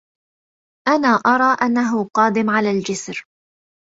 أنا 0.87 1.07
أرى 1.07 1.57
أنه 1.61 2.03
قادم 2.13 2.49
على 2.49 2.71
الجسر 2.71 3.25